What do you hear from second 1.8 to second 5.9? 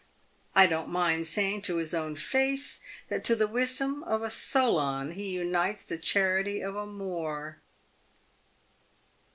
own face that to the wisdom of a Solon he unites